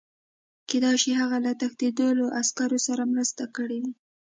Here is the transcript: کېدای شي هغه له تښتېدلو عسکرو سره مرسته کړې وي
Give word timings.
کېدای 0.69 0.97
شي 1.03 1.11
هغه 1.21 1.37
له 1.45 1.51
تښتېدلو 1.61 2.25
عسکرو 2.39 2.79
سره 2.87 3.03
مرسته 3.13 3.43
کړې 3.55 3.77
وي 3.83 3.93